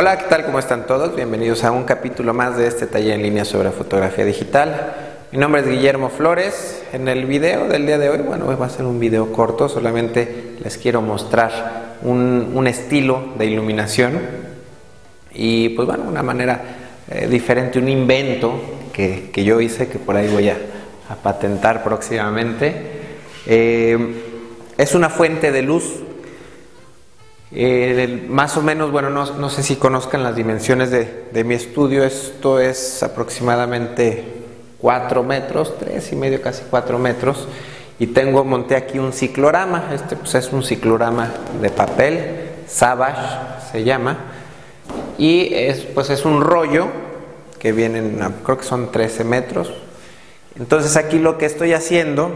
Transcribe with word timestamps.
Hola, 0.00 0.16
¿qué 0.16 0.26
tal? 0.28 0.44
¿Cómo 0.44 0.60
están 0.60 0.86
todos? 0.86 1.16
Bienvenidos 1.16 1.64
a 1.64 1.72
un 1.72 1.82
capítulo 1.82 2.32
más 2.32 2.56
de 2.56 2.68
este 2.68 2.86
taller 2.86 3.14
en 3.14 3.22
línea 3.24 3.44
sobre 3.44 3.72
fotografía 3.72 4.24
digital. 4.24 4.94
Mi 5.32 5.38
nombre 5.38 5.62
es 5.62 5.66
Guillermo 5.66 6.08
Flores. 6.08 6.84
En 6.92 7.08
el 7.08 7.26
video 7.26 7.66
del 7.66 7.84
día 7.84 7.98
de 7.98 8.08
hoy, 8.08 8.18
bueno, 8.18 8.46
va 8.56 8.66
a 8.66 8.70
ser 8.70 8.84
un 8.84 9.00
video 9.00 9.32
corto, 9.32 9.68
solamente 9.68 10.54
les 10.62 10.78
quiero 10.78 11.02
mostrar 11.02 11.96
un, 12.02 12.64
estilo 12.68 13.32
de 13.36 13.46
iluminación 13.46 14.20
y 15.34 15.70
pues 15.70 15.88
bueno, 15.88 16.04
una 16.06 16.22
manera 16.22 16.62
eh, 17.10 17.26
diferente, 17.26 17.80
un 17.80 17.88
invento 17.88 18.54
que, 18.92 19.32
yo 19.34 19.60
hice, 19.60 19.88
que 19.88 19.98
por 19.98 20.14
ahí 20.14 20.28
voy 20.28 20.48
a, 20.48 20.58
patentar 21.24 21.82
próximamente. 21.82 22.72
Eh, 23.46 23.98
es 24.76 24.94
una 24.94 25.10
fuente 25.10 25.50
de 25.50 25.62
luz 25.62 26.04
eh, 27.50 28.26
más 28.28 28.56
o 28.58 28.62
menos, 28.62 28.90
bueno, 28.90 29.08
no, 29.08 29.50
sé 29.50 29.62
si 29.62 29.76
conozcan 29.76 30.22
las 30.22 30.36
dimensiones 30.36 30.90
de, 30.90 31.44
mi 31.44 31.54
estudio, 31.54 32.04
esto 32.04 32.60
es 32.60 33.02
aproximadamente 33.02 34.24
4 34.78 35.22
metros, 35.22 35.78
3 35.78 36.12
y 36.12 36.16
medio, 36.16 36.42
casi 36.42 36.64
4 36.68 36.98
metros, 36.98 37.48
y 37.98 38.08
tengo, 38.08 38.44
monté 38.44 38.76
aquí 38.76 38.98
un 38.98 39.14
ciclorama, 39.14 39.90
este 39.94 40.14
pues 40.16 40.34
es 40.34 40.52
un 40.52 40.62
ciclorama 40.62 41.32
de 41.60 41.70
papel, 41.70 42.50
Savage 42.68 43.70
se 43.72 43.82
llama, 43.82 44.18
y 45.16 45.54
es, 45.54 45.80
pues 45.80 46.10
es 46.10 46.26
un 46.26 46.42
rollo 46.42 46.88
que 47.58 47.72
viene, 47.72 48.02
creo 48.44 48.58
que 48.58 48.64
son 48.64 48.92
13 48.92 49.24
metros, 49.24 49.72
entonces 50.58 50.96
aquí 50.96 51.18
lo 51.18 51.38
que 51.38 51.46
estoy 51.46 51.72
haciendo, 51.72 52.30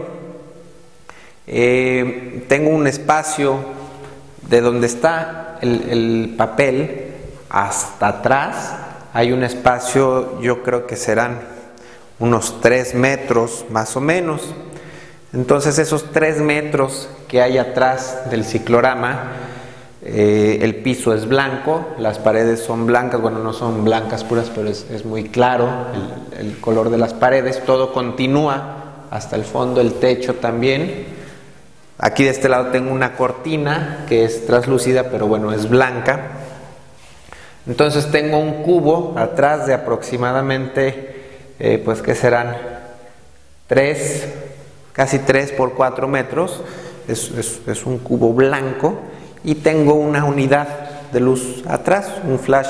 eh, 1.45 2.45
tengo 2.47 2.71
un 2.71 2.87
espacio 2.87 3.82
de 4.49 4.61
donde 4.61 4.87
está 4.87 5.57
el, 5.61 6.33
papel 6.37 7.13
hasta 7.49 8.07
atrás 8.07 8.75
hay 9.13 9.31
un 9.31 9.43
espacio, 9.43 10.41
yo 10.41 10.63
creo 10.63 10.87
que 10.87 10.95
serán 10.95 11.39
unos 12.19 12.61
3 12.61 12.95
metros 12.95 13.65
más 13.69 13.95
o 13.95 14.01
menos. 14.01 14.41
Entonces 15.33 15.77
esos 15.77 16.11
3 16.11 16.41
metros 16.41 17.09
que 17.27 17.41
hay 17.41 17.59
atrás 17.59 18.29
del 18.31 18.43
ciclorama, 18.43 19.33
eh, 20.01 20.59
el 20.61 20.77
piso 20.77 21.13
es 21.13 21.27
blanco, 21.27 21.85
las 21.99 22.17
paredes 22.17 22.61
son 22.61 22.87
blancas, 22.87 23.21
bueno, 23.21 23.39
no 23.39 23.53
son 23.53 23.83
blancas 23.83 24.23
puras, 24.23 24.51
pero 24.53 24.67
es, 24.67 25.05
muy 25.05 25.25
claro 25.29 25.69
el, 26.39 26.47
el 26.47 26.59
color 26.59 26.89
de 26.89 26.97
las 26.97 27.13
paredes, 27.13 27.63
todo 27.65 27.93
continúa 27.93 28.83
hasta 29.11 29.35
el 29.35 29.43
fondo, 29.43 29.79
el 29.79 29.93
techo 29.93 30.35
también. 30.35 31.12
Aquí 32.05 32.25
de 32.25 32.31
este 32.31 32.49
lado 32.49 32.67
tengo 32.67 32.91
una 32.91 33.15
cortina 33.15 34.03
que 34.09 34.25
es 34.25 34.45
translúcida, 34.45 35.09
pero 35.09 35.25
bueno, 35.25 35.53
es 35.53 35.69
blanca. 35.69 36.31
Entonces 37.65 38.11
tengo 38.11 38.39
un 38.39 38.61
cubo 38.61 39.13
atrás 39.17 39.67
de 39.67 39.73
aproximadamente, 39.73 41.53
eh, 41.59 41.81
pues 41.85 42.01
que 42.01 42.13
serán 42.13 42.57
3, 43.67 44.27
casi 44.91 45.19
3 45.19 45.53
por 45.53 45.75
4 45.75 46.09
metros. 46.09 46.59
Es, 47.07 47.31
un 47.85 47.99
cubo 47.99 48.33
blanco 48.33 48.95
y 49.45 49.55
tengo 49.55 49.93
una 49.93 50.25
unidad 50.25 50.67
de 51.13 51.21
luz 51.21 51.63
atrás, 51.69 52.11
un 52.27 52.37
flash 52.37 52.67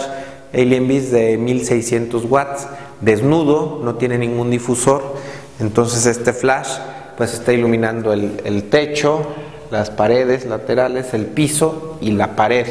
Alien 0.53 0.87
Beast 0.87 1.07
de 1.07 1.39
1600 1.39 2.25
watts, 2.25 2.67
desnudo, 3.01 3.81
no 3.83 3.95
tiene 3.95 4.19
ningún 4.19 4.51
difusor. 4.51 5.01
Entonces 5.59 6.05
este 6.05 6.33
flash 6.33 6.77
pues 7.17 7.33
está 7.33 7.53
iluminando 7.53 8.13
el, 8.13 8.63
techo, 8.69 9.25
las 9.71 9.89
paredes 9.89 10.45
laterales, 10.45 11.13
el 11.13 11.25
piso 11.25 11.97
y 12.01 12.11
la 12.11 12.35
pared 12.35 12.65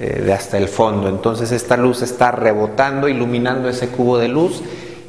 eh, 0.00 0.22
de 0.24 0.32
hasta 0.32 0.58
el 0.58 0.68
fondo. 0.68 1.08
Entonces 1.08 1.52
esta 1.52 1.76
luz 1.76 2.02
está 2.02 2.32
rebotando, 2.32 3.08
iluminando 3.08 3.68
ese 3.68 3.88
cubo 3.88 4.18
de 4.18 4.28
luz 4.28 4.62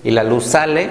y 0.04 0.12
la 0.12 0.24
luz 0.24 0.46
sale 0.46 0.90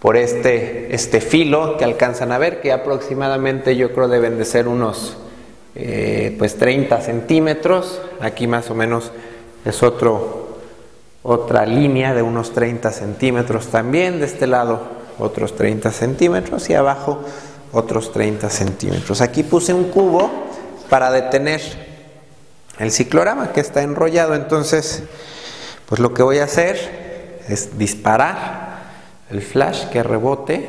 por 0.00 0.16
este, 0.16 0.94
este 0.94 1.20
filo 1.20 1.76
que 1.78 1.84
alcanzan 1.84 2.32
a 2.32 2.38
ver, 2.38 2.60
que 2.60 2.72
aproximadamente 2.72 3.76
yo 3.76 3.92
creo 3.92 4.08
deben 4.08 4.38
de 4.38 4.44
ser 4.44 4.68
unos 4.68 5.16
eh, 5.74 6.34
pues 6.38 6.56
30 6.56 7.00
centímetros. 7.00 8.00
Aquí 8.20 8.46
más 8.46 8.70
o 8.70 8.74
menos 8.74 9.10
es 9.64 9.82
otro, 9.82 10.58
otra 11.22 11.66
línea 11.66 12.14
de 12.14 12.22
unos 12.22 12.52
30 12.52 12.92
centímetros 12.92 13.68
también. 13.68 14.20
De 14.20 14.26
este 14.26 14.46
lado 14.46 15.05
otros 15.18 15.56
30 15.56 15.90
centímetros 15.90 16.68
y 16.70 16.74
abajo 16.74 17.24
otros 17.72 18.12
30 18.12 18.48
centímetros. 18.48 19.20
Aquí 19.20 19.42
puse 19.42 19.74
un 19.74 19.90
cubo 19.90 20.30
para 20.88 21.10
detener 21.10 21.60
el 22.78 22.90
ciclorama 22.90 23.52
que 23.52 23.60
está 23.60 23.82
enrollado, 23.82 24.34
entonces 24.34 25.02
pues 25.86 26.00
lo 26.00 26.14
que 26.14 26.22
voy 26.22 26.38
a 26.38 26.44
hacer 26.44 27.40
es 27.48 27.78
disparar 27.78 28.76
el 29.30 29.42
flash 29.42 29.86
que 29.86 30.02
rebote, 30.02 30.68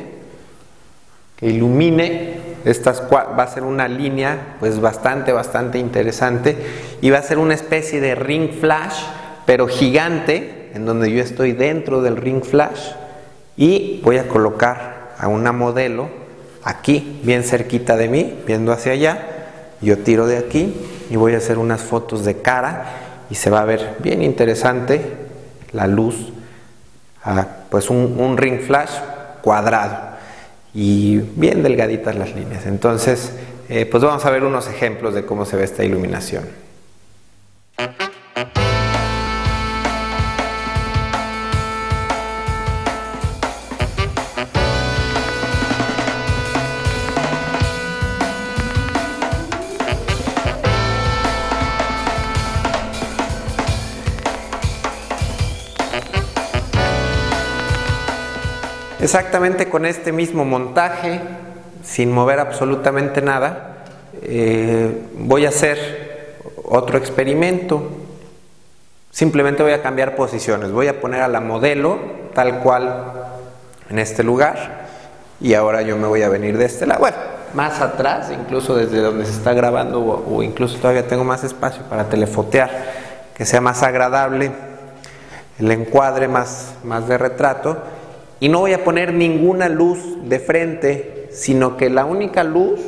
que 1.36 1.46
ilumine 1.46 2.48
estas 2.64 3.02
va 3.12 3.42
a 3.42 3.46
ser 3.46 3.62
una 3.62 3.86
línea 3.88 4.56
pues 4.58 4.80
bastante 4.80 5.32
bastante 5.32 5.78
interesante 5.78 6.56
y 7.00 7.10
va 7.10 7.18
a 7.18 7.22
ser 7.22 7.38
una 7.38 7.54
especie 7.54 8.00
de 8.00 8.16
ring 8.16 8.50
flash 8.50 9.00
pero 9.46 9.68
gigante 9.68 10.70
en 10.74 10.84
donde 10.84 11.10
yo 11.12 11.22
estoy 11.22 11.52
dentro 11.52 12.02
del 12.02 12.16
ring 12.16 12.42
flash 12.42 12.90
y 13.58 14.00
voy 14.04 14.16
a 14.18 14.28
colocar 14.28 15.10
a 15.18 15.26
una 15.26 15.50
modelo 15.50 16.08
aquí, 16.62 17.20
bien 17.24 17.42
cerquita 17.42 17.96
de 17.96 18.08
mí, 18.08 18.38
viendo 18.46 18.72
hacia 18.72 18.92
allá. 18.92 19.26
Yo 19.82 19.98
tiro 19.98 20.26
de 20.26 20.38
aquí 20.38 20.74
y 21.10 21.16
voy 21.16 21.34
a 21.34 21.38
hacer 21.38 21.58
unas 21.58 21.82
fotos 21.82 22.24
de 22.24 22.40
cara 22.40 22.84
y 23.28 23.34
se 23.34 23.50
va 23.50 23.60
a 23.60 23.64
ver 23.64 23.96
bien 23.98 24.22
interesante 24.22 25.02
la 25.72 25.88
luz, 25.88 26.32
pues 27.68 27.90
un, 27.90 28.36
ring 28.38 28.60
flash 28.60 28.92
cuadrado 29.42 29.96
y 30.72 31.18
bien 31.18 31.64
delgaditas 31.64 32.14
las 32.14 32.34
líneas. 32.34 32.64
Entonces, 32.64 33.32
eh, 33.68 33.86
pues 33.86 34.04
vamos 34.04 34.24
a 34.24 34.30
ver 34.30 34.44
unos 34.44 34.68
ejemplos 34.68 35.14
de 35.14 35.26
cómo 35.26 35.44
se 35.44 35.56
ve 35.56 35.64
esta 35.64 35.82
iluminación. 35.82 36.67
Exactamente 59.08 59.70
con 59.70 59.86
este 59.86 60.12
mismo 60.12 60.44
montaje, 60.44 61.18
sin 61.82 62.12
mover 62.12 62.40
absolutamente 62.40 63.22
nada, 63.22 63.76
eh, 64.20 65.02
voy 65.14 65.46
a 65.46 65.48
hacer 65.48 66.36
otro 66.62 66.98
experimento. 66.98 67.88
Simplemente 69.10 69.62
voy 69.62 69.72
a 69.72 69.80
cambiar 69.80 70.14
posiciones. 70.14 70.72
Voy 70.72 70.88
a 70.88 71.00
poner 71.00 71.22
a 71.22 71.28
la 71.28 71.40
modelo 71.40 71.98
tal 72.34 72.58
cual 72.58 73.14
en 73.88 73.98
este 73.98 74.22
lugar 74.22 74.84
y 75.40 75.54
ahora 75.54 75.80
yo 75.80 75.96
me 75.96 76.06
voy 76.06 76.20
a 76.20 76.28
venir 76.28 76.58
de 76.58 76.66
este 76.66 76.84
lado. 76.84 77.00
Bueno, 77.00 77.16
más 77.54 77.80
atrás, 77.80 78.30
incluso 78.30 78.76
desde 78.76 78.98
donde 78.98 79.24
se 79.24 79.32
está 79.32 79.54
grabando 79.54 80.02
o, 80.02 80.42
incluso 80.42 80.76
todavía 80.76 81.08
tengo 81.08 81.24
más 81.24 81.44
espacio 81.44 81.82
para 81.84 82.10
telefotear, 82.10 82.70
que 83.34 83.46
sea 83.46 83.62
más 83.62 83.82
agradable 83.82 84.52
el 85.58 85.70
encuadre 85.70 86.28
más, 86.28 86.74
más 86.84 87.08
de 87.08 87.16
retrato 87.16 87.78
y 88.40 88.48
no 88.48 88.60
voy 88.60 88.72
a 88.72 88.84
poner 88.84 89.12
ninguna 89.12 89.68
luz 89.68 89.98
de 90.24 90.38
frente, 90.38 91.28
sino 91.32 91.76
que 91.76 91.90
la 91.90 92.04
única 92.04 92.44
luz, 92.44 92.80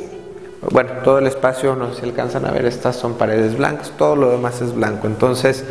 bueno, 0.71 0.91
todo 1.03 1.19
el 1.19 1.27
espacio, 1.27 1.75
no 1.75 1.93
sé 1.93 2.01
si 2.01 2.05
alcanzan 2.05 2.45
a 2.45 2.51
ver, 2.51 2.65
estas 2.65 2.95
son 2.95 3.15
paredes 3.15 3.57
blancas, 3.57 3.91
todo 3.97 4.15
lo 4.15 4.31
demás 4.31 4.61
es 4.61 4.73
blanco. 4.73 5.07
Entonces, 5.07 5.65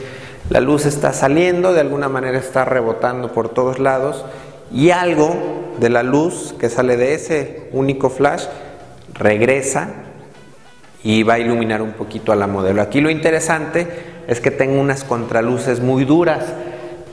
la 0.51 0.61
luz 0.61 0.85
está 0.85 1.13
saliendo, 1.13 1.73
de 1.73 1.81
alguna 1.81 2.09
manera 2.09 2.39
está 2.39 2.65
rebotando 2.65 3.33
por 3.33 3.49
todos 3.49 3.79
lados 3.79 4.25
y 4.73 4.91
algo 4.91 5.35
de 5.79 5.89
la 5.91 6.03
luz 6.03 6.55
que 6.59 6.69
sale 6.69 6.97
de 6.97 7.15
ese 7.15 7.69
único 7.73 8.11
flash 8.11 8.45
regresa 9.15 9.89
y 11.03 11.23
va 11.23 11.35
a 11.35 11.39
iluminar 11.39 11.83
un 11.83 11.93
poquito 11.93 12.33
a 12.33 12.37
la 12.37 12.47
modelo. 12.47 12.83
Aquí 12.83 13.01
lo 13.01 13.11
interesante 13.11 13.87
es 14.29 14.41
que 14.41 14.51
tengo 14.51 14.81
unas 14.81 15.05
contraluces 15.05 15.81
muy 15.81 16.05
duras. 16.05 16.45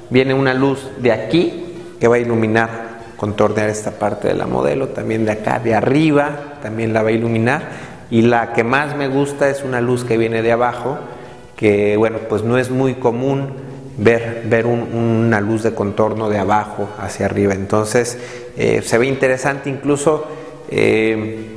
Viene 0.10 0.34
una 0.34 0.54
luz 0.54 0.90
de 0.98 1.12
aquí 1.12 1.67
que 2.00 2.08
va 2.08 2.16
a 2.16 2.20
iluminar, 2.20 2.98
contornear 3.18 3.70
esta 3.70 3.92
parte 3.92 4.28
de 4.28 4.36
la 4.36 4.46
modelo, 4.46 4.90
también 4.90 5.26
de 5.26 5.32
acá, 5.32 5.60
de 5.60 5.74
arriba, 5.74 6.60
también 6.62 6.94
la 6.94 7.04
va 7.04 7.10
a 7.10 7.14
iluminar. 7.14 7.88
Y 8.10 8.22
la 8.22 8.54
que 8.54 8.64
más 8.64 8.96
me 8.96 9.08
gusta 9.08 9.50
es 9.50 9.64
una 9.64 9.82
luz 9.82 10.04
que 10.04 10.18
viene 10.18 10.42
de 10.42 10.52
abajo, 10.52 10.98
que 11.56 11.98
bueno, 11.98 12.20
pues 12.30 12.44
no 12.44 12.58
es 12.58 12.70
muy 12.70 12.96
común 12.96 13.50
ver, 13.98 14.44
ver 14.46 14.66
una 14.66 15.42
luz 15.42 15.64
de 15.64 15.74
contorno 15.74 16.30
de 16.30 16.38
abajo 16.38 16.88
hacia 17.00 17.26
arriba. 17.26 17.54
Entonces 17.54 18.18
eh, 18.56 18.82
se 18.84 18.98
ve 18.98 19.08
interesante 19.08 19.70
incluso, 19.70 20.26
eh, 20.70 21.48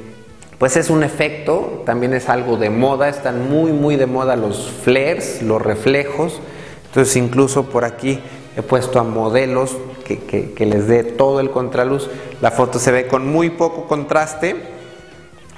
pues 0.58 0.76
es 0.76 0.90
un 0.90 1.04
efecto, 1.04 1.82
también 1.86 2.14
es 2.14 2.28
algo 2.28 2.56
de 2.56 2.70
moda, 2.70 3.08
están 3.08 3.48
muy 3.50 3.72
muy 3.72 3.96
de 3.96 4.06
moda 4.06 4.36
los 4.36 4.70
flares, 4.70 5.42
los 5.42 5.60
reflejos, 5.62 6.40
entonces 6.86 7.16
incluso 7.16 7.66
por 7.66 7.84
aquí 7.84 8.20
he 8.56 8.62
puesto 8.62 8.98
a 8.98 9.04
modelos 9.04 9.76
que, 10.18 10.66
les 10.66 10.86
dé 10.86 11.04
todo 11.04 11.40
el 11.40 11.50
contraluz, 11.50 12.08
la 12.40 12.50
foto 12.50 12.78
se 12.78 12.92
ve 12.92 13.06
con 13.06 13.26
muy 13.26 13.50
poco 13.50 13.86
contraste, 13.86 14.56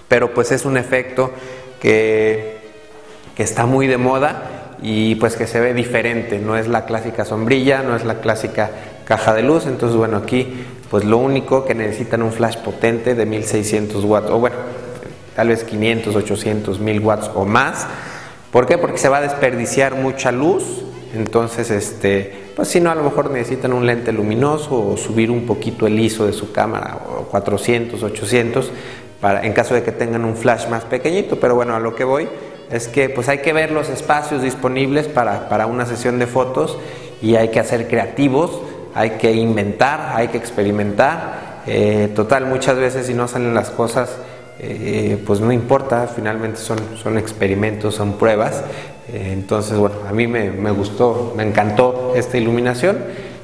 pero 0.08 0.34
pues 0.34 0.52
es 0.52 0.64
un 0.64 0.76
efecto 0.76 1.30
que, 1.80 2.58
que 3.34 3.42
está 3.42 3.66
muy 3.66 3.86
de 3.86 3.98
moda 3.98 4.76
y 4.82 5.14
pues 5.16 5.36
que 5.36 5.46
se 5.46 5.60
ve 5.60 5.74
diferente, 5.74 6.38
no 6.38 6.56
es 6.56 6.68
la 6.68 6.84
clásica 6.84 7.24
sombrilla, 7.24 7.82
no 7.82 7.96
es 7.96 8.04
la 8.04 8.20
clásica 8.20 8.70
caja 9.04 9.34
de 9.34 9.42
luz, 9.42 9.66
entonces 9.66 9.96
bueno 9.96 10.16
aquí 10.16 10.64
pues 10.92 11.04
lo 11.04 11.16
único 11.16 11.64
que 11.64 11.74
necesitan 11.74 12.22
un 12.22 12.32
flash 12.32 12.58
potente 12.58 13.14
de 13.14 13.24
1600 13.24 14.04
watts, 14.04 14.30
o 14.30 14.38
bueno, 14.38 14.56
tal 15.34 15.48
vez 15.48 15.64
500, 15.64 16.14
800, 16.14 16.80
1000 16.80 17.00
watts 17.00 17.30
o 17.34 17.46
más. 17.46 17.86
¿Por 18.50 18.66
qué? 18.66 18.76
Porque 18.76 18.98
se 18.98 19.08
va 19.08 19.16
a 19.16 19.22
desperdiciar 19.22 19.94
mucha 19.94 20.30
luz. 20.30 20.84
Entonces, 21.14 21.70
este, 21.70 22.41
pues 22.54 22.68
si 22.68 22.80
no, 22.80 22.90
a 22.90 22.94
lo 22.94 23.02
mejor 23.02 23.30
necesitan 23.30 23.72
un 23.72 23.86
lente 23.86 24.12
luminoso 24.12 24.90
o 24.90 24.96
subir 24.96 25.30
un 25.30 25.46
poquito 25.46 25.86
el 25.86 25.98
ISO 25.98 26.26
de 26.26 26.32
su 26.32 26.52
cámara, 26.52 26.98
o 27.08 27.22
400, 27.24 28.02
800, 28.02 28.70
para, 29.20 29.44
en 29.44 29.52
caso 29.52 29.74
de 29.74 29.82
que 29.82 29.92
tengan 29.92 30.24
un 30.24 30.36
flash 30.36 30.68
más 30.68 30.84
pequeñito. 30.84 31.38
Pero 31.40 31.54
bueno, 31.54 31.74
a 31.74 31.80
lo 31.80 31.94
que 31.94 32.04
voy 32.04 32.28
es 32.70 32.88
que 32.88 33.08
pues 33.08 33.28
hay 33.28 33.38
que 33.38 33.52
ver 33.52 33.70
los 33.70 33.88
espacios 33.88 34.42
disponibles 34.42 35.08
para, 35.08 35.48
para 35.48 35.66
una 35.66 35.86
sesión 35.86 36.18
de 36.18 36.26
fotos 36.26 36.78
y 37.20 37.36
hay 37.36 37.48
que 37.48 37.62
ser 37.64 37.88
creativos, 37.88 38.60
hay 38.94 39.10
que 39.10 39.32
inventar, 39.32 40.12
hay 40.14 40.28
que 40.28 40.38
experimentar. 40.38 41.62
Eh, 41.66 42.10
total, 42.14 42.46
muchas 42.46 42.76
veces 42.76 43.06
si 43.06 43.14
no 43.14 43.28
salen 43.28 43.54
las 43.54 43.70
cosas 43.70 44.16
eh, 44.64 45.20
pues 45.26 45.40
no 45.40 45.50
importa, 45.50 46.06
finalmente 46.06 46.58
son, 46.58 46.78
son 46.96 47.18
experimentos, 47.18 47.96
son 47.96 48.12
pruebas. 48.12 48.62
Eh, 49.08 49.30
entonces, 49.32 49.76
bueno, 49.76 49.96
a 50.08 50.12
mí 50.12 50.28
me, 50.28 50.70
gustó, 50.70 51.34
me 51.36 51.42
encantó 51.42 52.12
esta 52.14 52.38
iluminación 52.38 52.98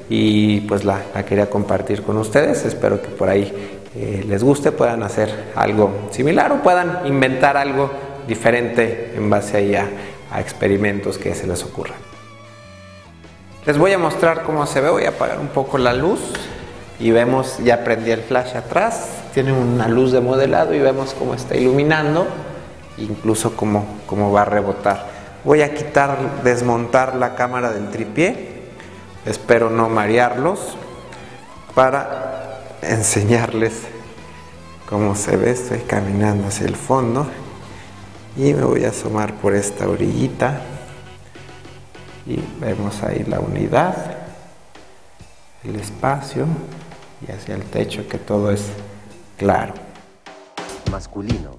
y 0.09 0.61
pues 0.61 0.85
la, 0.85 1.01
quería 1.27 1.49
compartir 1.49 2.03
con 2.03 2.15
ustedes. 2.17 2.63
Espero 2.63 3.01
que 3.01 3.09
por 3.09 3.27
ahí 3.27 3.53
eh, 3.97 4.23
les 4.25 4.45
guste, 4.45 4.71
puedan 4.71 5.03
hacer 5.03 5.51
algo 5.55 5.91
similar 6.11 6.53
o 6.53 6.63
puedan 6.63 7.05
inventar 7.05 7.57
algo 7.57 7.91
diferente 8.25 9.11
en 9.17 9.29
base 9.29 9.77
a, 9.77 9.89
a 10.31 10.39
experimentos 10.39 11.17
que 11.17 11.35
se 11.35 11.47
les 11.47 11.63
ocurran. 11.65 11.97
Les 13.65 13.77
voy 13.77 13.91
a 13.91 13.97
mostrar 13.97 14.43
cómo 14.43 14.65
se 14.65 14.79
ve, 14.79 14.89
voy 14.89 15.03
a 15.03 15.09
apagar 15.09 15.37
un 15.39 15.49
poco 15.49 15.77
la 15.77 15.91
luz 15.91 16.21
y 16.97 17.11
vemos, 17.11 17.57
ya 17.61 17.83
prendí 17.83 18.11
el 18.11 18.21
flash 18.21 18.55
atrás, 18.55 19.18
tiene 19.33 19.53
una 19.53 19.87
luz 19.87 20.11
de 20.11 20.21
modelado 20.21 20.73
y 20.73 20.79
vemos 20.79 21.13
cómo 21.17 21.33
está 21.33 21.55
iluminando, 21.55 22.27
incluso 22.97 23.55
cómo, 23.55 23.85
cómo 24.05 24.31
va 24.31 24.41
a 24.41 24.45
rebotar. 24.45 25.07
Voy 25.43 25.61
a 25.61 25.73
quitar, 25.73 26.43
desmontar 26.43 27.15
la 27.15 27.35
cámara 27.35 27.71
del 27.71 27.89
tripié, 27.89 28.63
espero 29.25 29.69
no 29.69 29.89
marearlos, 29.89 30.75
para 31.73 32.59
enseñarles 32.81 33.83
cómo 34.87 35.15
se 35.15 35.37
ve, 35.37 35.51
estoy 35.51 35.79
caminando 35.79 36.47
hacia 36.47 36.67
el 36.67 36.75
fondo 36.75 37.27
y 38.35 38.53
me 38.53 38.63
voy 38.63 38.85
a 38.85 38.89
asomar 38.89 39.35
por 39.35 39.55
esta 39.55 39.87
orillita 39.87 40.61
y 42.25 42.39
vemos 42.59 43.01
ahí 43.03 43.23
la 43.27 43.39
unidad, 43.39 43.95
el 45.63 45.75
espacio 45.75 46.45
y 47.27 47.31
hacia 47.31 47.55
el 47.55 47.63
techo 47.63 48.07
que 48.07 48.17
todo 48.17 48.51
es 48.51 48.63
claro. 49.39 49.73
Masculino. 50.91 51.58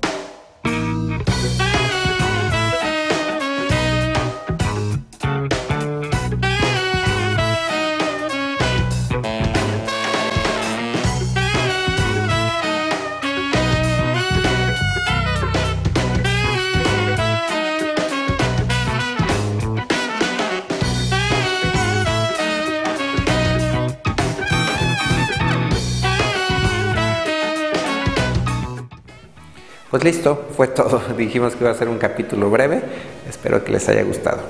Pues 29.90 30.04
listo, 30.04 30.48
fue 30.56 30.68
todo. 30.68 31.02
Dijimos 31.16 31.54
que 31.56 31.64
iba 31.64 31.70
a 31.70 31.74
ser 31.74 31.88
un 31.88 31.98
capítulo 31.98 32.50
breve. 32.50 32.82
Espero 33.28 33.64
que 33.64 33.72
les 33.72 33.88
haya 33.88 34.02
gustado. 34.02 34.40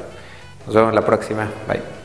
Nos 0.66 0.75
vemos 0.75 0.94
la 0.94 1.04
próxima. 1.04 1.50
Bye. 1.66 2.00